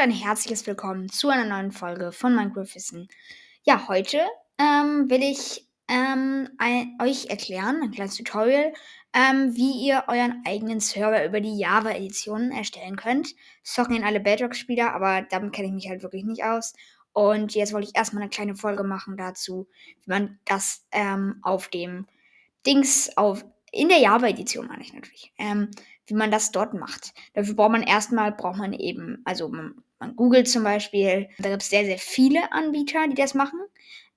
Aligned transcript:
ein 0.00 0.10
herzliches 0.10 0.66
Willkommen 0.66 1.10
zu 1.10 1.28
einer 1.28 1.44
neuen 1.44 1.72
Folge 1.72 2.10
von 2.10 2.34
Minecraft 2.34 2.74
Wissen. 2.74 3.08
Ja, 3.64 3.86
heute 3.86 4.18
ähm, 4.56 5.10
will 5.10 5.22
ich 5.22 5.68
ähm, 5.88 6.48
ein, 6.56 6.96
euch 7.02 7.26
erklären, 7.26 7.82
ein 7.82 7.90
kleines 7.90 8.16
Tutorial, 8.16 8.72
ähm, 9.12 9.54
wie 9.54 9.86
ihr 9.86 10.04
euren 10.08 10.42
eigenen 10.46 10.80
Server 10.80 11.22
über 11.26 11.42
die 11.42 11.58
Java-Edition 11.58 12.50
erstellen 12.50 12.96
könnt. 12.96 13.34
Zocken 13.62 13.94
in 13.94 14.02
alle 14.02 14.20
Bedrock-Spieler, 14.20 14.94
aber 14.94 15.20
damit 15.28 15.52
kenne 15.52 15.68
ich 15.68 15.74
mich 15.74 15.90
halt 15.90 16.02
wirklich 16.02 16.24
nicht 16.24 16.44
aus. 16.44 16.72
Und 17.12 17.54
jetzt 17.54 17.74
wollte 17.74 17.88
ich 17.88 17.94
erstmal 17.94 18.22
eine 18.22 18.30
kleine 18.30 18.56
Folge 18.56 18.84
machen 18.84 19.18
dazu, 19.18 19.68
wie 20.02 20.10
man 20.10 20.38
das 20.46 20.86
ähm, 20.92 21.40
auf 21.42 21.68
dem 21.68 22.06
Dings 22.64 23.14
auf 23.18 23.44
in 23.70 23.88
der 23.88 23.98
Java-Edition 23.98 24.66
meine 24.66 24.82
ich 24.82 24.94
natürlich, 24.94 25.32
ähm, 25.38 25.70
wie 26.06 26.14
man 26.14 26.30
das 26.30 26.50
dort 26.50 26.74
macht. 26.74 27.12
Dafür 27.34 27.54
braucht 27.54 27.72
man 27.72 27.82
erstmal, 27.82 28.32
braucht 28.32 28.56
man 28.56 28.72
eben, 28.72 29.22
also 29.24 29.48
man, 29.48 29.84
man 30.00 30.16
googelt 30.16 30.48
zum 30.48 30.64
Beispiel, 30.64 31.28
da 31.38 31.50
gibt 31.50 31.62
es 31.62 31.70
sehr, 31.70 31.84
sehr 31.84 31.98
viele 31.98 32.52
Anbieter, 32.52 33.06
die 33.06 33.14
das 33.14 33.34
machen. 33.34 33.60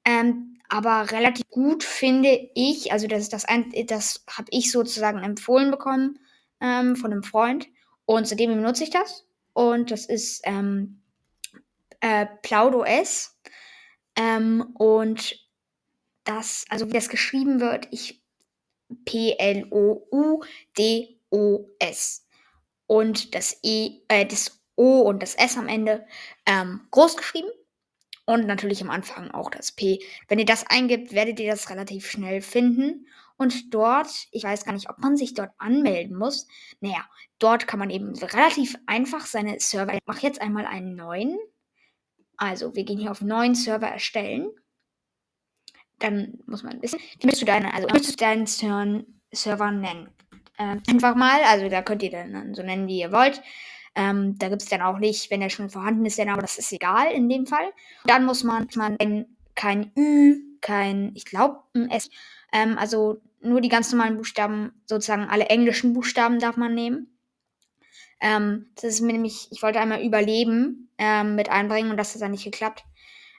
Ähm, 0.06 0.58
aber 0.70 1.12
relativ 1.12 1.48
gut 1.50 1.84
finde 1.84 2.50
ich, 2.56 2.92
also 2.92 3.06
das 3.08 3.22
ist 3.22 3.34
das, 3.34 3.46
ein, 3.46 3.72
das 3.86 4.26
habe 4.28 4.48
ich 4.50 4.72
sozusagen 4.72 5.20
empfohlen 5.20 5.70
bekommen 5.70 6.20
ähm, 6.60 6.96
von 6.96 7.12
einem 7.12 7.24
Freund 7.24 7.68
und 8.06 8.28
seitdem 8.28 8.56
benutze 8.56 8.84
ich 8.84 8.90
das 8.90 9.26
und 9.54 9.92
das 9.92 10.06
ist 10.06 10.42
ähm, 10.46 11.02
äh, 12.00 12.26
PloudOS 12.42 13.38
ähm, 14.16 14.74
und 14.74 15.40
das, 16.24 16.66
also 16.70 16.88
wie 16.88 16.94
das 16.94 17.10
geschrieben 17.10 17.60
wird, 17.60 17.88
ich 17.92 18.24
P-L-O-U-D-O-S. 19.06 19.70
Und 22.86 23.36
das 23.36 23.60
E, 23.64 24.02
äh, 24.08 24.26
das 24.26 24.63
O 24.76 25.02
und 25.02 25.22
das 25.22 25.36
S 25.36 25.58
am 25.58 25.68
Ende 25.68 26.06
ähm, 26.46 26.82
groß 26.92 27.18
geschrieben. 27.18 27.50
Und 28.26 28.48
natürlich 28.48 28.82
am 28.82 28.90
Anfang 28.90 29.32
auch 29.32 29.50
das 29.50 29.74
P. 29.74 30.00
Wenn 30.30 30.40
ihr 30.40 30.46
das 30.46 30.66
eingibt, 30.68 31.12
werdet 31.12 31.42
ihr 31.42 31.52
das 31.52 31.70
relativ 31.70 32.10
schnell 32.10 32.42
finden. 32.42 33.06
Und 33.36 33.74
dort, 33.74 34.08
ich 34.32 34.46
weiß 34.46 34.64
gar 34.64 34.72
nicht, 34.72 34.90
ob 34.90 35.00
man 35.00 35.18
sich 35.18 35.34
dort 35.34 35.52
anmelden 35.58 36.18
muss. 36.18 36.48
Naja, 36.80 37.04
dort 37.38 37.68
kann 37.68 37.80
man 37.80 37.90
eben 37.90 38.16
relativ 38.16 38.78
einfach 38.86 39.26
seine 39.26 39.60
Server. 39.60 39.94
Ich 39.94 40.06
mache 40.06 40.22
jetzt 40.22 40.40
einmal 40.40 40.66
einen 40.66 40.96
neuen. 40.96 41.38
Also, 42.38 42.74
wir 42.76 42.86
gehen 42.86 42.98
hier 42.98 43.12
auf 43.12 43.22
neuen 43.22 43.56
Server 43.56 43.88
erstellen 43.88 44.50
dann 46.04 46.40
muss 46.46 46.64
man 46.64 46.82
wissen, 46.82 47.00
wie 47.20 47.26
möchtest 47.26 47.42
du 47.42 47.46
deine, 47.46 47.74
also 47.74 47.88
du 47.88 48.16
deinen 48.18 48.46
Server, 48.46 49.04
Server 49.32 49.72
nennen? 49.72 50.10
Ähm, 50.60 50.84
einfach 50.88 51.16
mal, 51.16 51.42
also 51.44 51.70
da 51.70 51.82
könnt 51.82 52.04
ihr 52.04 52.12
dann 52.12 52.54
so 52.54 52.62
nennen, 52.62 52.88
wie 52.88 53.00
ihr 53.00 53.12
wollt. 53.12 53.42
Ähm, 53.96 54.38
da 54.40 54.50
gibt 54.50 54.64
es 54.64 54.70
dann 54.70 54.82
auch 54.82 54.98
nicht, 54.98 55.30
wenn 55.30 55.42
er 55.42 55.50
schon 55.50 55.70
vorhanden 55.70 56.06
ist, 56.06 56.20
aber 56.20 56.42
das 56.42 56.58
ist 56.58 56.72
egal 56.72 57.12
in 57.12 57.30
dem 57.30 57.46
Fall. 57.46 57.72
Dann 58.06 58.26
muss 58.26 58.44
man, 58.44 58.68
man 58.76 58.98
kein 59.56 59.92
Ü, 59.96 60.40
kein, 60.62 61.12
ich 61.16 61.26
glaube, 61.26 61.60
ein 61.76 61.90
S, 61.90 62.10
ähm, 62.52 62.78
also 62.78 63.22
nur 63.42 63.62
die 63.62 63.70
ganz 63.70 63.92
normalen 63.92 64.18
Buchstaben, 64.18 64.72
sozusagen 64.86 65.30
alle 65.30 65.46
englischen 65.46 65.94
Buchstaben 65.94 66.40
darf 66.40 66.58
man 66.58 66.74
nehmen. 66.74 67.08
Ähm, 68.20 68.68
das 68.76 68.86
ist 68.86 69.02
mir 69.02 69.14
nämlich, 69.14 69.50
ich 69.52 69.62
wollte 69.62 69.80
einmal 69.80 70.02
Überleben 70.02 70.90
ähm, 70.98 71.36
mit 71.36 71.50
einbringen 71.50 71.92
und 71.92 71.98
das 71.98 72.16
hat 72.16 72.22
dann 72.22 72.32
nicht 72.32 72.46
geklappt. 72.46 72.84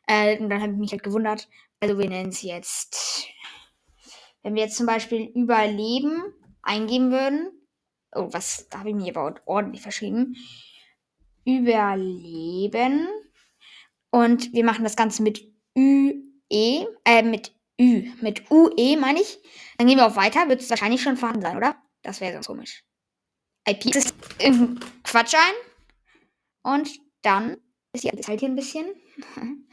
Äh, 0.06 0.38
und 0.38 0.50
dann 0.50 0.60
habe 0.60 0.72
ich 0.72 0.78
mich 0.78 0.92
halt 0.92 1.02
gewundert, 1.02 1.48
also 1.80 1.98
wir 1.98 2.08
nennen 2.08 2.28
es 2.28 2.42
jetzt, 2.42 3.28
wenn 4.42 4.54
wir 4.54 4.62
jetzt 4.62 4.76
zum 4.76 4.86
Beispiel 4.86 5.30
Überleben 5.34 6.22
eingeben 6.62 7.10
würden, 7.10 7.50
oh, 8.14 8.28
was, 8.32 8.68
da 8.68 8.80
habe 8.80 8.90
ich 8.90 8.94
mir 8.94 9.16
aber 9.16 9.40
ordentlich 9.46 9.82
verschrieben, 9.82 10.36
Überleben 11.44 13.06
und 14.10 14.52
wir 14.52 14.64
machen 14.64 14.84
das 14.84 14.96
Ganze 14.96 15.22
mit 15.22 15.44
UE, 15.76 16.86
äh, 17.04 17.22
mit 17.22 17.52
Ü, 17.80 18.12
mit 18.20 18.50
UE 18.50 18.96
meine 18.96 19.20
ich. 19.20 19.38
Dann 19.76 19.88
gehen 19.88 19.96
wir 19.96 20.06
auf 20.06 20.16
Weiter, 20.16 20.48
wird 20.48 20.60
es 20.60 20.70
wahrscheinlich 20.70 21.02
schon 21.02 21.16
vorhanden 21.16 21.42
sein, 21.42 21.56
oder? 21.56 21.76
Das 22.02 22.20
wäre 22.20 22.34
sonst 22.34 22.46
komisch. 22.46 22.84
IP 23.66 23.86
ist 23.86 24.14
Quatsch 25.02 25.34
ein. 25.34 25.54
Und 26.62 26.90
dann 27.22 27.56
ist 27.92 28.04
die 28.04 28.20
Zeit 28.20 28.40
hier 28.40 28.48
ein 28.48 28.56
bisschen. 28.56 28.86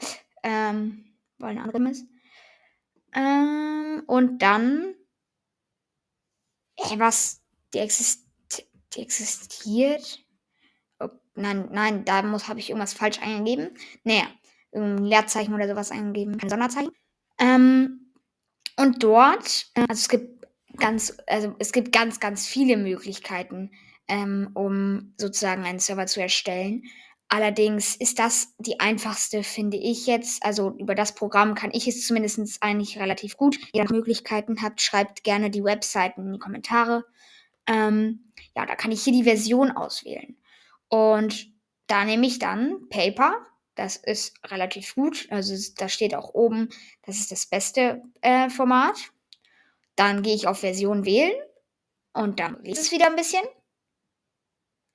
ähm, 0.44 1.06
weil 1.38 1.52
eine 1.52 1.64
andere 1.64 1.92
ist. 1.92 2.06
Ähm, 3.14 4.04
und 4.08 4.40
dann. 4.40 4.96
Ey, 6.78 7.00
was? 7.00 7.42
Die, 7.74 7.80
exist 7.80 8.26
die 8.96 9.02
existiert? 9.02 10.26
Nein, 11.36 11.70
nein, 11.72 12.06
da 12.06 12.22
muss 12.24 12.48
habe 12.48 12.60
ich 12.60 12.70
irgendwas 12.70 12.94
falsch 12.94 13.20
eingegeben. 13.22 13.72
Naja, 14.04 14.28
ein 14.74 15.06
Leerzeichen 15.06 15.54
oder 15.54 15.68
sowas 15.68 15.92
eingegeben, 15.92 16.38
kein 16.38 16.50
Sonderzeichen. 16.50 16.92
Ähm, 17.40 18.14
und 18.78 19.04
dort, 19.04 19.68
äh, 19.76 19.82
also 19.82 19.94
es 19.94 20.10
gibt 20.10 20.48
ganz, 20.78 21.18
also 21.28 21.56
es 21.60 21.72
gibt 21.72 21.92
ganz, 21.92 22.20
ganz 22.20 22.48
viele 22.48 22.78
Möglichkeiten, 22.78 23.72
ähm, 24.08 24.52
um 24.54 25.14
sozusagen 25.18 25.64
einen 25.64 25.80
Server 25.80 26.08
zu 26.08 26.22
erstellen. 26.22 26.84
Allerdings 27.30 27.96
ist 27.96 28.20
das 28.20 28.54
die 28.60 28.82
einfachste, 28.82 29.44
finde 29.44 29.78
ich 29.78 30.06
jetzt. 30.06 30.44
Also 30.44 30.76
über 30.78 30.96
das 30.96 31.16
Programm 31.16 31.56
kann 31.56 31.72
ich 31.72 31.88
es 31.88 32.06
zumindest 32.06 32.62
eigentlich 32.62 33.00
relativ 33.00 33.38
gut. 33.38 33.58
Wenn 33.72 33.84
ihr 33.84 33.92
Möglichkeiten 33.92 34.62
habt, 34.62 34.82
schreibt 34.82 35.24
gerne 35.24 35.50
die 35.50 35.64
Webseiten 35.64 36.26
in 36.26 36.34
die 36.34 36.40
Kommentare. 36.40 37.06
Ähm, 37.68 38.32
ja, 38.56 38.66
da 38.66 38.76
kann 38.76 38.92
ich 38.92 39.04
hier 39.04 39.14
die 39.14 39.24
Version 39.24 39.72
auswählen. 39.72 40.38
Und 40.90 41.52
da 41.88 42.06
nehme 42.06 42.28
ich 42.28 42.40
dann 42.40 42.90
Paper. 42.90 43.46
Das 43.76 43.96
ist 43.96 44.36
relativ 44.46 44.96
gut. 44.96 45.28
Also 45.30 45.56
da 45.78 45.90
steht 45.90 46.16
auch 46.16 46.34
oben, 46.34 46.70
das 47.04 47.18
ist 47.18 47.32
das 47.32 47.46
beste 47.46 48.02
äh, 48.22 48.50
Format. 48.50 49.12
Dann 49.96 50.22
gehe 50.22 50.36
ich 50.36 50.48
auf 50.48 50.60
Version 50.60 51.06
wählen. 51.06 51.34
Und 52.14 52.40
dann 52.40 52.62
lädt 52.64 52.78
es 52.78 52.92
wieder 52.92 53.08
ein 53.08 53.16
bisschen. 53.16 53.44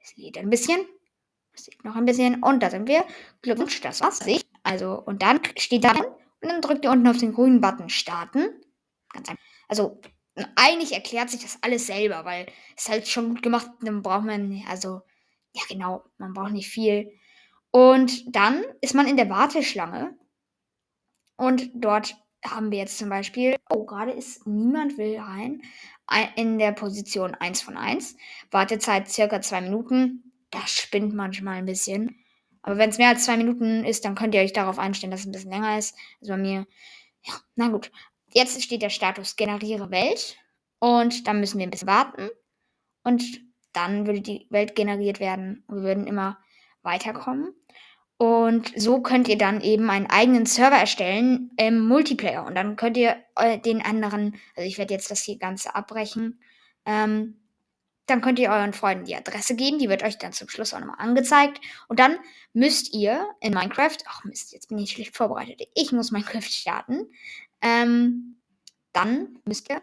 Es 0.01 0.17
lädt 0.17 0.39
ein 0.39 0.51
bisschen. 0.51 0.79
Sieht 1.55 1.85
noch 1.85 1.97
ein 1.97 2.05
bisschen. 2.05 2.43
Und 2.43 2.63
da 2.63 2.71
sind 2.71 2.89
wir. 2.89 3.05
Glückwunsch, 3.43 3.81
das 3.81 4.01
war's. 4.01 4.21
Also, 4.63 5.01
und 5.01 5.23
dann 5.23 5.41
steht 5.57 5.85
da 5.85 5.93
und 5.93 6.49
dann 6.49 6.61
drückt 6.61 6.85
ihr 6.85 6.91
unten 6.91 7.09
auf 7.09 7.19
den 7.19 7.33
grünen 7.33 7.61
Button 7.61 7.89
starten. 7.89 8.61
Ganz 9.13 9.29
einfach. 9.29 9.43
Also, 9.69 10.01
eigentlich 10.55 10.93
erklärt 10.93 11.31
sich 11.31 11.43
das 11.43 11.59
alles 11.63 11.87
selber, 11.87 12.25
weil 12.25 12.47
es 12.77 12.89
halt 12.89 13.09
schon 13.09 13.31
gut 13.31 13.43
gemacht. 13.43 13.71
Dann 13.81 14.03
braucht 14.03 14.25
man, 14.25 14.63
also, 14.69 15.01
ja, 15.53 15.63
genau, 15.69 16.05
man 16.19 16.35
braucht 16.35 16.53
nicht 16.53 16.69
viel. 16.69 17.13
Und 17.71 18.35
dann 18.35 18.65
ist 18.81 18.95
man 18.95 19.07
in 19.07 19.17
der 19.17 19.31
Warteschlange. 19.31 20.17
Und 21.37 21.71
dort 21.75 22.17
haben 22.45 22.71
wir 22.71 22.79
jetzt 22.79 22.99
zum 22.99 23.09
Beispiel, 23.09 23.57
oh, 23.71 23.85
gerade 23.85 24.13
ist 24.13 24.47
niemand 24.47 24.99
will 24.99 25.19
rein, 25.19 25.63
in 26.37 26.59
der 26.59 26.73
Position 26.73 27.35
1 27.35 27.63
von 27.63 27.77
1. 27.77 28.17
Wartezeit 28.51 29.09
circa 29.09 29.41
2 29.41 29.63
Minuten 29.63 30.27
das 30.51 30.71
spinnt 30.71 31.15
manchmal 31.15 31.57
ein 31.57 31.67
bisschen. 31.67 32.25
Aber 32.63 32.79
wenn 32.79 32.91
es 32.91 32.99
mehr 32.99 33.09
als 33.09 33.25
zwei 33.25 33.37
Minuten 33.37 33.85
ist, 33.85 34.05
dann 34.05 34.15
könnt 34.15 34.35
ihr 34.35 34.41
euch 34.41 34.53
darauf 34.53 34.79
einstellen, 34.79 35.11
dass 35.11 35.21
es 35.21 35.27
ein 35.27 35.33
bisschen 35.33 35.51
länger 35.51 35.79
ist. 35.79 35.97
Also 36.21 36.33
bei 36.33 36.39
mir, 36.39 36.67
ja, 37.23 37.35
na 37.55 37.69
gut. 37.69 37.93
Jetzt 38.33 38.63
steht 38.63 38.83
der 38.83 38.91
Status 38.91 39.37
generiere 39.37 39.91
Welt. 39.91 40.37
Und 40.79 41.27
dann 41.27 41.41
müssen 41.41 41.59
wir 41.59 41.67
ein 41.67 41.71
bisschen 41.71 41.89
warten. 41.89 42.29
Und 43.03 43.25
dann 43.73 44.07
würde 44.07 44.21
die 44.21 44.47
Welt 44.51 44.75
generiert 44.75 45.21
werden. 45.21 45.65
Wir 45.69 45.83
würden 45.83 46.07
immer 46.07 46.39
weiterkommen. 46.83 47.55
Und 48.19 48.73
so 48.77 49.03
könnt 49.03 49.29
ihr 49.29 49.37
dann 49.37 49.61
eben 49.61 49.91
einen 49.91 50.07
eigenen 50.07 50.47
Server 50.47 50.77
erstellen 50.77 51.51
im 51.59 51.87
Multiplayer. 51.87 52.47
Und 52.47 52.55
dann 52.55 52.77
könnt 52.77 52.97
ihr 52.97 53.17
äh, 53.37 53.59
den 53.59 53.83
anderen, 53.83 54.37
also 54.57 54.67
ich 54.67 54.79
werde 54.79 54.95
jetzt 54.95 55.11
das 55.11 55.23
hier 55.23 55.39
Ganze 55.39 55.75
abbrechen, 55.75 56.41
ähm, 56.87 57.46
dann 58.07 58.21
könnt 58.21 58.39
ihr 58.39 58.51
euren 58.51 58.73
Freunden 58.73 59.05
die 59.05 59.17
Adresse 59.17 59.57
geben, 59.57 59.79
die 59.79 59.89
wird 59.89 60.03
euch 60.03 60.19
dann 60.19 60.33
zum 60.33 60.49
Schluss 60.49 60.73
auch 60.73 60.81
nochmal 60.81 60.99
angezeigt. 60.99 61.61
Und 61.89 61.99
dann 61.99 62.19
müsst 62.53 62.95
ihr 62.95 63.27
in 63.41 63.53
Minecraft, 63.53 63.97
ach 64.07 64.25
Mist, 64.25 64.53
jetzt 64.53 64.69
bin 64.69 64.79
ich 64.79 64.93
schlecht 64.93 65.17
vorbereitet, 65.17 65.61
ich 65.75 65.93
muss 65.93 66.13
Minecraft 66.13 66.43
starten. 66.43 67.07
Ähm, 67.61 68.41
dann 68.93 69.39
müsst 69.45 69.69
ihr 69.71 69.83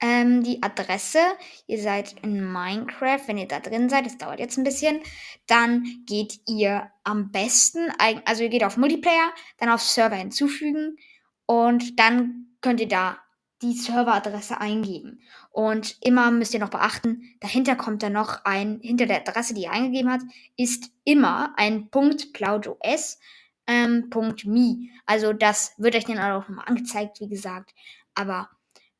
ähm, 0.00 0.42
die 0.42 0.62
Adresse, 0.62 1.20
ihr 1.66 1.80
seid 1.80 2.16
in 2.22 2.52
Minecraft, 2.52 3.20
wenn 3.26 3.38
ihr 3.38 3.48
da 3.48 3.60
drin 3.60 3.88
seid, 3.88 4.04
das 4.04 4.18
dauert 4.18 4.40
jetzt 4.40 4.58
ein 4.58 4.64
bisschen, 4.64 5.00
dann 5.46 5.84
geht 6.06 6.40
ihr 6.46 6.90
am 7.04 7.30
besten, 7.30 7.90
also 8.24 8.42
ihr 8.42 8.50
geht 8.50 8.64
auf 8.64 8.76
Multiplayer, 8.76 9.32
dann 9.58 9.70
auf 9.70 9.80
Server 9.80 10.16
hinzufügen 10.16 10.98
und 11.46 11.98
dann 11.98 12.56
könnt 12.60 12.80
ihr 12.80 12.88
da 12.88 13.18
die 13.64 13.72
Serveradresse 13.72 14.60
eingeben. 14.60 15.20
Und 15.50 15.96
immer 16.02 16.30
müsst 16.30 16.54
ihr 16.54 16.60
noch 16.60 16.70
beachten, 16.70 17.34
dahinter 17.40 17.76
kommt 17.76 18.02
dann 18.02 18.12
noch 18.12 18.44
ein, 18.44 18.80
hinter 18.82 19.06
der 19.06 19.20
Adresse, 19.20 19.54
die 19.54 19.62
ihr 19.62 19.72
eingegeben 19.72 20.12
habt, 20.12 20.24
ist 20.56 20.90
immer 21.04 21.54
ein 21.56 21.88
Punkt 21.90 22.34
CloudOS. 22.34 23.18
Ähm, 23.66 24.10
.me. 24.44 24.90
Also 25.06 25.32
das 25.32 25.72
wird 25.78 25.96
euch 25.96 26.04
dann 26.04 26.18
auch 26.18 26.46
nochmal 26.46 26.66
angezeigt, 26.68 27.20
wie 27.20 27.28
gesagt. 27.28 27.74
Aber 28.14 28.50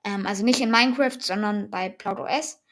ähm, 0.04 0.26
also 0.26 0.42
nicht 0.42 0.60
in 0.60 0.70
Minecraft, 0.70 1.20
sondern 1.20 1.68
bei 1.68 1.90
CloudOS. 1.90 2.62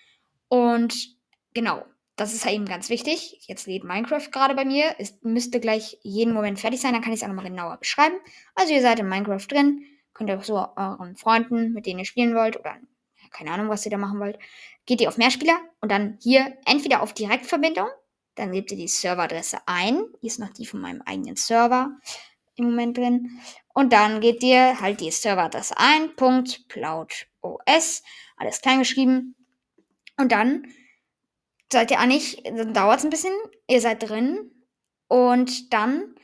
Und 0.48 1.14
genau, 1.52 1.84
das 2.16 2.32
ist 2.32 2.46
ja 2.46 2.52
eben 2.52 2.64
ganz 2.64 2.88
wichtig. 2.88 3.44
Jetzt 3.46 3.66
lädt 3.66 3.84
Minecraft 3.84 4.30
gerade 4.30 4.54
bei 4.54 4.64
mir. 4.64 4.94
Es 4.98 5.18
müsste 5.22 5.60
gleich 5.60 5.98
jeden 6.02 6.32
Moment 6.32 6.60
fertig 6.60 6.80
sein. 6.80 6.94
Dann 6.94 7.02
kann 7.02 7.12
ich 7.12 7.20
es 7.20 7.24
auch 7.24 7.28
nochmal 7.28 7.44
genauer 7.44 7.76
beschreiben. 7.76 8.16
Also 8.54 8.72
ihr 8.72 8.80
seid 8.80 9.00
in 9.00 9.08
Minecraft 9.08 9.46
drin. 9.48 9.84
Könnt 10.22 10.30
ihr 10.38 10.44
so 10.44 10.68
euren 10.76 11.16
Freunden, 11.16 11.72
mit 11.72 11.84
denen 11.84 11.98
ihr 11.98 12.04
spielen 12.04 12.36
wollt, 12.36 12.56
oder 12.56 12.76
keine 13.32 13.50
Ahnung, 13.50 13.68
was 13.68 13.84
ihr 13.84 13.90
da 13.90 13.98
machen 13.98 14.20
wollt, 14.20 14.38
geht 14.86 15.00
ihr 15.00 15.08
auf 15.08 15.18
Mehrspieler 15.18 15.58
und 15.80 15.90
dann 15.90 16.16
hier 16.22 16.56
entweder 16.64 17.02
auf 17.02 17.12
Direktverbindung. 17.12 17.88
Dann 18.36 18.52
gebt 18.52 18.70
ihr 18.70 18.76
die 18.76 18.86
Serveradresse 18.86 19.58
ein. 19.66 19.96
Hier 20.20 20.28
ist 20.28 20.38
noch 20.38 20.50
die 20.50 20.64
von 20.64 20.80
meinem 20.80 21.02
eigenen 21.02 21.34
Server 21.34 21.90
im 22.54 22.66
Moment 22.66 22.96
drin. 22.98 23.40
Und 23.74 23.92
dann 23.92 24.20
gebt 24.20 24.44
ihr 24.44 24.80
halt 24.80 25.00
die 25.00 25.10
Serveradresse 25.10 25.74
ein. 25.76 26.14
Punkt, 26.14 26.68
Cloud.os. 26.68 28.04
Alles 28.36 28.60
klein 28.60 28.78
geschrieben. 28.78 29.34
Und 30.16 30.30
dann 30.30 30.68
seid 31.72 31.90
ihr 31.90 31.98
eigentlich, 31.98 32.44
dann 32.44 32.72
dauert 32.72 33.00
es 33.00 33.04
ein 33.04 33.10
bisschen, 33.10 33.34
ihr 33.66 33.80
seid 33.80 34.08
drin 34.08 34.52
und 35.08 35.72
dann 35.72 36.14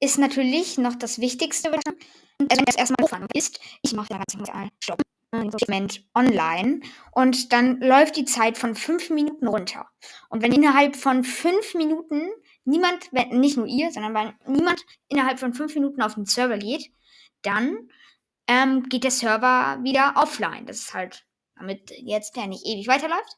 ist 0.00 0.18
natürlich 0.18 0.76
noch 0.76 0.96
das 0.96 1.20
Wichtigste, 1.20 1.70
also 2.50 2.58
wenn 2.58 2.64
das 2.66 2.76
erstmal 2.76 3.02
hochfahren 3.02 3.28
ist, 3.34 3.60
ich 3.82 3.92
mache 3.92 4.08
da 4.08 4.16
ganz 4.16 4.34
normal 4.34 4.68
Stopp, 4.80 5.02
Moment 5.32 6.04
online 6.14 6.80
und 7.12 7.52
dann 7.52 7.80
läuft 7.80 8.16
die 8.16 8.24
Zeit 8.24 8.56
von 8.56 8.74
fünf 8.74 9.10
Minuten 9.10 9.46
runter. 9.46 9.88
Und 10.28 10.42
wenn 10.42 10.52
innerhalb 10.52 10.96
von 10.96 11.24
fünf 11.24 11.74
Minuten 11.74 12.28
niemand, 12.64 13.12
nicht 13.32 13.56
nur 13.56 13.66
ihr, 13.66 13.90
sondern 13.90 14.14
wenn 14.14 14.54
niemand 14.54 14.84
innerhalb 15.08 15.38
von 15.38 15.54
fünf 15.54 15.74
Minuten 15.74 16.02
auf 16.02 16.14
den 16.14 16.26
Server 16.26 16.58
geht, 16.58 16.90
dann 17.42 17.90
ähm, 18.46 18.84
geht 18.84 19.04
der 19.04 19.10
Server 19.10 19.82
wieder 19.82 20.14
offline. 20.16 20.66
Das 20.66 20.80
ist 20.80 20.94
halt, 20.94 21.26
damit 21.56 21.90
jetzt 21.98 22.36
der 22.36 22.46
nicht 22.46 22.66
ewig 22.66 22.88
weiterläuft. 22.88 23.36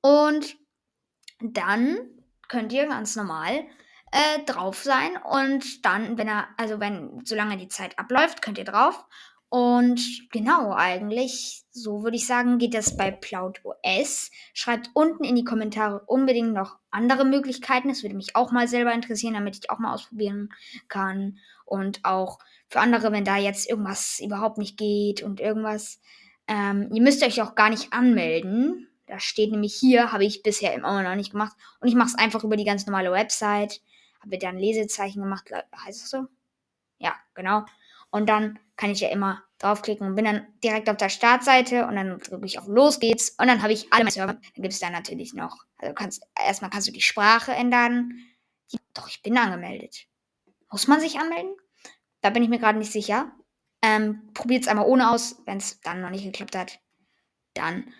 Und 0.00 0.56
dann 1.40 1.98
könnt 2.48 2.72
ihr 2.72 2.86
ganz 2.86 3.16
normal 3.16 3.64
äh, 4.12 4.44
drauf 4.44 4.82
sein 4.82 5.16
und 5.16 5.84
dann, 5.84 6.18
wenn 6.18 6.28
er, 6.28 6.48
also 6.58 6.78
wenn, 6.80 7.22
solange 7.24 7.56
die 7.56 7.68
Zeit 7.68 7.98
abläuft, 7.98 8.42
könnt 8.42 8.58
ihr 8.58 8.64
drauf. 8.64 9.06
Und 9.48 10.30
genau, 10.30 10.72
eigentlich, 10.72 11.64
so 11.70 12.02
würde 12.04 12.16
ich 12.16 12.26
sagen, 12.26 12.58
geht 12.58 12.72
das 12.72 12.96
bei 12.96 13.10
Cloud 13.10 13.60
OS. 13.64 14.30
Schreibt 14.54 14.90
unten 14.94 15.24
in 15.24 15.36
die 15.36 15.44
Kommentare 15.44 16.02
unbedingt 16.06 16.54
noch 16.54 16.78
andere 16.90 17.26
Möglichkeiten. 17.26 17.88
Das 17.88 18.02
würde 18.02 18.16
mich 18.16 18.34
auch 18.34 18.50
mal 18.50 18.66
selber 18.66 18.94
interessieren, 18.94 19.34
damit 19.34 19.58
ich 19.58 19.68
auch 19.68 19.78
mal 19.78 19.92
ausprobieren 19.92 20.48
kann. 20.88 21.38
Und 21.66 22.00
auch 22.02 22.38
für 22.68 22.80
andere, 22.80 23.12
wenn 23.12 23.24
da 23.24 23.36
jetzt 23.36 23.68
irgendwas 23.68 24.20
überhaupt 24.24 24.56
nicht 24.56 24.78
geht 24.78 25.22
und 25.22 25.38
irgendwas. 25.38 26.00
Ähm, 26.48 26.88
ihr 26.92 27.02
müsst 27.02 27.22
euch 27.22 27.42
auch 27.42 27.54
gar 27.54 27.68
nicht 27.68 27.92
anmelden. 27.92 28.88
Da 29.06 29.20
steht 29.20 29.50
nämlich 29.50 29.74
hier, 29.74 30.12
habe 30.12 30.24
ich 30.24 30.42
bisher 30.42 30.72
immer 30.72 31.02
noch 31.02 31.14
nicht 31.14 31.32
gemacht. 31.32 31.56
Und 31.80 31.88
ich 31.88 31.94
mache 31.94 32.08
es 32.08 32.18
einfach 32.18 32.42
über 32.42 32.56
die 32.56 32.64
ganz 32.64 32.86
normale 32.86 33.12
Website. 33.12 33.82
Habe 34.22 34.38
dann 34.38 34.58
Lesezeichen 34.58 35.22
gemacht, 35.22 35.50
heißt 35.84 36.04
es 36.04 36.10
so? 36.10 36.26
Ja, 36.98 37.14
genau. 37.34 37.64
Und 38.10 38.28
dann 38.28 38.58
kann 38.76 38.90
ich 38.90 39.00
ja 39.00 39.08
immer 39.10 39.42
draufklicken 39.58 40.06
und 40.06 40.14
bin 40.14 40.24
dann 40.24 40.46
direkt 40.62 40.88
auf 40.88 40.96
der 40.96 41.08
Startseite 41.08 41.86
und 41.86 41.96
dann 41.96 42.18
drücke 42.18 42.46
ich 42.46 42.58
auf 42.58 42.66
Los 42.66 43.00
geht's 43.00 43.30
und 43.30 43.46
dann 43.46 43.62
habe 43.62 43.72
ich 43.72 43.92
alle 43.92 44.04
meine 44.04 44.12
Server. 44.12 44.34
Dann 44.34 44.62
gibt 44.62 44.72
es 44.72 44.80
da 44.80 44.90
natürlich 44.90 45.34
noch, 45.34 45.64
also 45.78 45.94
kannst, 45.94 46.22
erstmal 46.38 46.70
kannst 46.70 46.88
du 46.88 46.92
die 46.92 47.00
Sprache 47.00 47.52
ändern. 47.52 48.12
Doch, 48.94 49.08
ich 49.08 49.22
bin 49.22 49.36
angemeldet. 49.36 50.06
Muss 50.70 50.88
man 50.88 51.00
sich 51.00 51.18
anmelden? 51.18 51.54
Da 52.20 52.30
bin 52.30 52.42
ich 52.42 52.48
mir 52.48 52.58
gerade 52.58 52.78
nicht 52.78 52.92
sicher. 52.92 53.32
Ähm, 53.82 54.30
Probiert 54.34 54.62
es 54.62 54.68
einmal 54.68 54.86
ohne 54.86 55.10
aus. 55.10 55.42
Wenn 55.44 55.58
es 55.58 55.80
dann 55.80 56.00
noch 56.00 56.10
nicht 56.10 56.24
geklappt 56.24 56.56
hat, 56.56 56.80
dann 57.54 57.92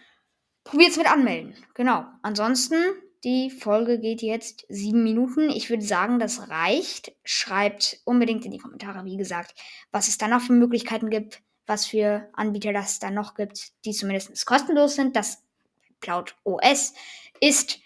probiert 0.65 0.91
es 0.91 0.97
mit 0.97 1.11
anmelden. 1.11 1.57
Genau. 1.75 2.07
Ansonsten, 2.23 2.77
die 3.25 3.51
Folge 3.51 3.99
geht 3.99 4.23
jetzt 4.23 4.67
sieben 4.69 5.03
Minuten. 5.03 5.51
Ich 5.51 5.71
würde 5.71 5.85
sagen, 5.85 6.19
das 6.19 6.49
reicht. 6.49 7.13
Schreibt 7.25 8.01
unbedingt 8.05 8.45
in 8.45 8.51
die 8.51 8.59
Kommentare, 8.59 9.05
wie 9.05 9.17
gesagt, 9.17 9.55
was 9.91 10.09
es 10.09 10.19
da 10.19 10.29
noch 10.29 10.41
für 10.41 10.53
Möglichkeiten 10.53 11.11
gibt, 11.11 11.43
was 11.67 11.87
für 11.87 12.29
Anbieter 12.33 12.73
das 12.73 12.99
da 12.99 13.11
noch 13.11 13.35
gibt, 13.35 13.73
die 13.85 13.93
zumindest 13.93 14.45
kostenlos 14.47 14.95
sind. 14.95 15.17
Das 15.17 15.45
Cloud 16.01 16.37
OS 16.45 16.95
ist 17.41 17.79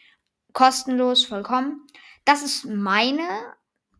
kostenlos 0.53 1.25
vollkommen. 1.25 1.87
Das 2.25 2.43
ist 2.43 2.65
meine 2.65 3.29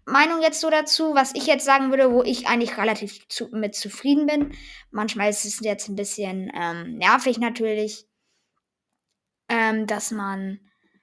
Meinung 0.07 0.41
jetzt 0.41 0.61
so 0.61 0.71
dazu, 0.71 1.15
was 1.15 1.35
ich 1.35 1.47
jetzt 1.47 1.65
sagen 1.65 1.91
würde, 1.91 2.13
wo 2.13 2.23
ich 2.23 2.47
eigentlich 2.49 2.79
relativ 2.79 3.29
zu, 3.29 3.49
mit 3.53 3.75
zufrieden 3.75 4.27
bin. 4.27 4.57
Manchmal 4.91 5.31
ist 5.31 5.45
es 5.45 5.61
jetzt 5.61 5.89
ein 5.89 5.97
bisschen 5.97 6.51
ähm, 6.55 6.97
nervig 6.97 7.39
natürlich 7.39 8.07
ähm, 9.49 9.87
dass 9.87 10.11
man 10.11 10.61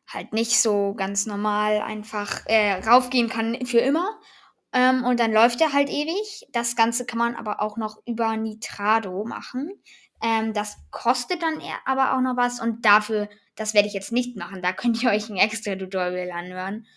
halt 0.08 0.34
nicht 0.34 0.60
so 0.60 0.94
ganz 0.96 1.26
normal 1.26 1.82
einfach 1.82 2.46
äh, 2.46 2.74
raufgehen 2.74 3.30
kann 3.30 3.66
für 3.66 3.80
immer. 3.80 4.20
Ähm, 4.74 5.04
und 5.04 5.20
dann 5.20 5.32
läuft 5.32 5.62
er 5.62 5.74
halt 5.74 5.90
ewig. 5.90 6.48
Das 6.52 6.76
Ganze 6.76 7.06
kann 7.06 7.20
man 7.20 7.36
aber 7.36 7.62
auch 7.62 7.78
noch 7.78 7.98
über 8.06 8.36
Nitrado 8.38 9.24
machen. 9.24 9.72
Ähm, 10.22 10.54
das 10.54 10.78
kostet 10.90 11.42
dann 11.44 11.62
aber 11.86 12.16
auch 12.16 12.22
noch 12.22 12.38
was 12.38 12.60
und 12.60 12.86
dafür, 12.86 13.30
das 13.56 13.74
werde 13.74 13.88
ich 13.88 13.94
jetzt 13.94 14.12
nicht 14.12 14.36
machen. 14.36 14.62
Da 14.62 14.74
könnt 14.74 15.04
ihr 15.04 15.10
euch 15.10 15.30
ein 15.30 15.38
extra 15.38 15.76
Tutorial 15.76 16.32
anhören. 16.32 16.88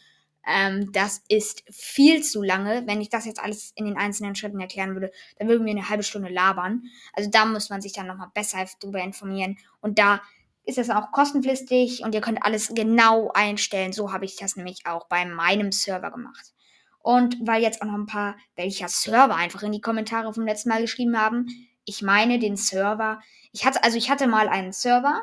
Ähm, 0.46 0.92
das 0.92 1.22
ist 1.28 1.64
viel 1.68 2.22
zu 2.22 2.42
lange. 2.42 2.86
Wenn 2.86 3.00
ich 3.00 3.10
das 3.10 3.26
jetzt 3.26 3.40
alles 3.40 3.72
in 3.74 3.84
den 3.84 3.96
einzelnen 3.96 4.36
Schritten 4.36 4.60
erklären 4.60 4.94
würde, 4.94 5.10
dann 5.38 5.48
würden 5.48 5.66
wir 5.66 5.72
eine 5.72 5.88
halbe 5.88 6.04
Stunde 6.04 6.28
labern. 6.28 6.84
Also 7.14 7.28
da 7.28 7.44
muss 7.44 7.68
man 7.68 7.82
sich 7.82 7.92
dann 7.92 8.06
nochmal 8.06 8.30
besser 8.32 8.64
drüber 8.80 9.00
informieren. 9.00 9.58
Und 9.80 9.98
da 9.98 10.22
ist 10.66 10.78
das 10.78 10.90
auch 10.90 11.12
kostenpflichtig 11.12 12.02
und 12.02 12.14
ihr 12.14 12.20
könnt 12.20 12.44
alles 12.44 12.72
genau 12.74 13.30
einstellen. 13.32 13.92
So 13.92 14.12
habe 14.12 14.24
ich 14.24 14.36
das 14.36 14.56
nämlich 14.56 14.84
auch 14.84 15.06
bei 15.06 15.24
meinem 15.24 15.72
Server 15.72 16.10
gemacht. 16.10 16.52
Und 16.98 17.36
weil 17.40 17.62
jetzt 17.62 17.80
auch 17.80 17.86
noch 17.86 17.94
ein 17.94 18.06
paar, 18.06 18.36
welcher 18.56 18.88
Server 18.88 19.36
einfach 19.36 19.62
in 19.62 19.70
die 19.70 19.80
Kommentare 19.80 20.34
vom 20.34 20.44
letzten 20.44 20.68
Mal 20.70 20.80
geschrieben 20.80 21.18
haben, 21.18 21.46
ich 21.84 22.02
meine 22.02 22.40
den 22.40 22.56
Server. 22.56 23.20
Ich 23.52 23.64
hatte, 23.64 23.84
also 23.84 23.96
ich 23.96 24.10
hatte 24.10 24.26
mal 24.26 24.48
einen 24.48 24.72
Server, 24.72 25.22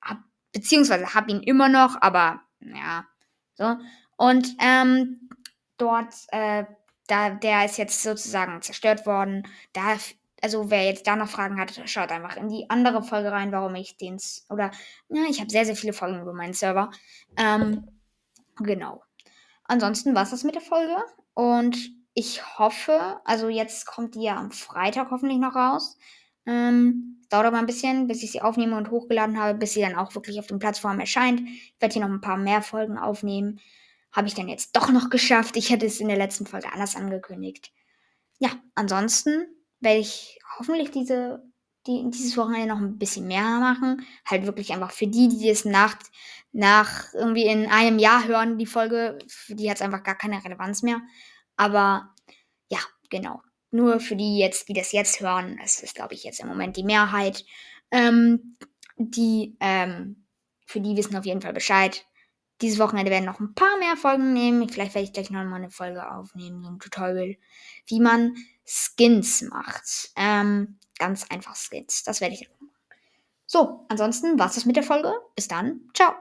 hab, 0.00 0.18
beziehungsweise 0.52 1.14
habe 1.14 1.32
ihn 1.32 1.42
immer 1.42 1.68
noch, 1.68 2.00
aber 2.00 2.42
ja, 2.60 3.04
so. 3.54 3.76
Und 4.16 4.54
ähm, 4.60 5.28
dort, 5.78 6.14
äh, 6.28 6.64
da, 7.08 7.30
der 7.30 7.64
ist 7.64 7.76
jetzt 7.76 8.04
sozusagen 8.04 8.62
zerstört 8.62 9.04
worden. 9.04 9.48
Da 9.72 9.94
also 10.46 10.70
wer 10.70 10.84
jetzt 10.84 11.08
da 11.08 11.16
noch 11.16 11.28
Fragen 11.28 11.58
hat, 11.58 11.82
schaut 11.86 12.12
einfach 12.12 12.36
in 12.36 12.48
die 12.48 12.70
andere 12.70 13.02
Folge 13.02 13.32
rein, 13.32 13.50
warum 13.50 13.74
ich 13.74 13.96
den, 13.96 14.16
oder, 14.48 14.70
ja, 15.08 15.24
ich 15.28 15.40
habe 15.40 15.50
sehr, 15.50 15.64
sehr 15.64 15.74
viele 15.74 15.92
Folgen 15.92 16.20
über 16.20 16.32
meinen 16.32 16.52
Server. 16.52 16.92
Ähm, 17.36 17.88
genau. 18.54 19.02
Ansonsten 19.64 20.14
war 20.14 20.22
es 20.22 20.30
das 20.30 20.44
mit 20.44 20.54
der 20.54 20.62
Folge 20.62 20.94
und 21.34 21.90
ich 22.14 22.58
hoffe, 22.60 23.20
also 23.24 23.48
jetzt 23.48 23.86
kommt 23.86 24.14
die 24.14 24.22
ja 24.22 24.36
am 24.36 24.52
Freitag 24.52 25.10
hoffentlich 25.10 25.40
noch 25.40 25.56
raus. 25.56 25.98
Ähm, 26.46 27.24
dauert 27.28 27.46
aber 27.46 27.58
ein 27.58 27.66
bisschen, 27.66 28.06
bis 28.06 28.22
ich 28.22 28.30
sie 28.30 28.40
aufnehme 28.40 28.76
und 28.76 28.92
hochgeladen 28.92 29.40
habe, 29.40 29.58
bis 29.58 29.72
sie 29.72 29.80
dann 29.80 29.96
auch 29.96 30.14
wirklich 30.14 30.38
auf 30.38 30.46
den 30.46 30.60
Plattformen 30.60 31.00
erscheint. 31.00 31.40
Ich 31.40 31.74
werde 31.80 31.92
hier 31.92 32.06
noch 32.06 32.14
ein 32.14 32.20
paar 32.20 32.36
mehr 32.36 32.62
Folgen 32.62 32.98
aufnehmen. 32.98 33.58
Habe 34.12 34.28
ich 34.28 34.34
dann 34.34 34.48
jetzt 34.48 34.76
doch 34.76 34.92
noch 34.92 35.10
geschafft. 35.10 35.56
Ich 35.56 35.70
hätte 35.70 35.86
es 35.86 35.98
in 35.98 36.06
der 36.06 36.16
letzten 36.16 36.46
Folge 36.46 36.72
anders 36.72 36.94
angekündigt. 36.94 37.72
Ja, 38.38 38.50
ansonsten 38.76 39.48
werde 39.86 40.00
ich 40.00 40.38
hoffentlich 40.58 40.90
diese, 40.90 41.42
die, 41.86 42.10
dieses 42.10 42.36
Wochenende 42.36 42.66
noch 42.66 42.80
ein 42.80 42.98
bisschen 42.98 43.26
mehr 43.26 43.60
machen. 43.60 44.04
Halt 44.26 44.44
wirklich 44.44 44.72
einfach 44.72 44.90
für 44.90 45.06
die, 45.06 45.28
die 45.28 45.48
es 45.48 45.64
nach, 45.64 45.96
nach 46.52 47.14
irgendwie 47.14 47.46
in 47.46 47.66
einem 47.66 47.98
Jahr 47.98 48.26
hören, 48.26 48.58
die 48.58 48.66
Folge, 48.66 49.16
für 49.28 49.54
die 49.54 49.70
hat 49.70 49.76
es 49.76 49.82
einfach 49.82 50.02
gar 50.02 50.16
keine 50.16 50.44
Relevanz 50.44 50.82
mehr. 50.82 51.00
Aber 51.56 52.12
ja, 52.68 52.80
genau. 53.10 53.40
Nur 53.70 54.00
für 54.00 54.16
die 54.16 54.38
jetzt, 54.38 54.68
die 54.68 54.72
das 54.72 54.90
jetzt 54.90 55.20
hören, 55.20 55.56
das 55.60 55.80
ist, 55.80 55.94
glaube 55.94 56.14
ich, 56.14 56.24
jetzt 56.24 56.40
im 56.40 56.48
Moment 56.48 56.76
die 56.76 56.84
Mehrheit. 56.84 57.44
Ähm, 57.92 58.56
die, 58.96 59.56
ähm, 59.60 60.26
für 60.66 60.80
die 60.80 60.96
wissen 60.96 61.16
auf 61.16 61.26
jeden 61.26 61.42
Fall 61.42 61.52
Bescheid. 61.52 62.04
Dieses 62.60 62.80
Wochenende 62.80 63.12
werden 63.12 63.26
noch 63.26 63.38
ein 63.38 63.54
paar 63.54 63.76
mehr 63.78 63.96
Folgen 63.96 64.32
nehmen. 64.32 64.68
Vielleicht 64.68 64.94
werde 64.94 65.04
ich 65.04 65.12
gleich 65.12 65.30
noch 65.30 65.44
mal 65.44 65.56
eine 65.56 65.70
Folge 65.70 66.10
aufnehmen, 66.10 66.64
so 66.64 66.70
ein 66.70 66.78
Tutorial, 66.80 67.36
wie 67.86 68.00
man 68.00 68.34
Skins 68.66 69.42
macht. 69.42 70.10
Ähm, 70.16 70.78
ganz 70.98 71.24
einfach 71.30 71.56
Skins. 71.56 72.02
Das 72.02 72.20
werde 72.20 72.34
ich. 72.34 72.48
So, 73.46 73.86
ansonsten 73.88 74.38
war 74.38 74.48
es 74.48 74.56
das 74.56 74.64
mit 74.64 74.76
der 74.76 74.82
Folge. 74.82 75.12
Bis 75.34 75.48
dann. 75.48 75.80
Ciao. 75.94 76.14